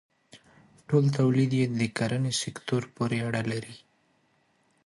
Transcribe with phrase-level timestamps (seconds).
[0.87, 3.77] ټول تولید یې د کرنې سکتور پورې اړه لري.